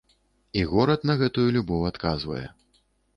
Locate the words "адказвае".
1.91-2.41